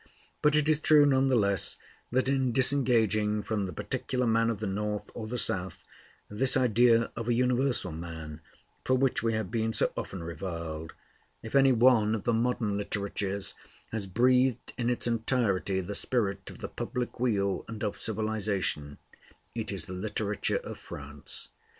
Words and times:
But 0.41 0.55
it 0.55 0.67
is 0.67 0.79
true 0.79 1.05
none 1.05 1.27
the 1.27 1.35
less 1.35 1.77
that 2.11 2.27
in 2.27 2.51
disengaging 2.51 3.43
from 3.43 3.67
the 3.67 3.71
particular 3.71 4.25
man 4.25 4.49
of 4.49 4.57
the 4.59 4.65
North 4.65 5.11
or 5.13 5.27
the 5.27 5.37
South 5.37 5.85
this 6.27 6.57
idea 6.57 7.11
of 7.15 7.27
a 7.27 7.35
universal 7.35 7.91
man, 7.91 8.41
for 8.83 8.95
which 8.95 9.21
we 9.21 9.33
have 9.33 9.51
been 9.51 9.73
so 9.73 9.91
often 9.95 10.23
reviled, 10.23 10.93
if 11.43 11.53
any 11.53 11.71
one 11.71 12.15
of 12.15 12.23
the 12.23 12.33
modern 12.33 12.77
literatures 12.77 13.53
has 13.91 14.07
breathed 14.07 14.73
in 14.75 14.89
its 14.89 15.05
entirety 15.05 15.81
the 15.81 15.93
spirit 15.93 16.49
of 16.49 16.57
the 16.57 16.67
public 16.67 17.19
weal 17.19 17.63
and 17.67 17.83
of 17.83 17.95
civilization, 17.95 18.97
it 19.53 19.71
is 19.71 19.85
the 19.85 19.93
literature 19.93 20.57
of 20.63 20.79
France. 20.79 21.49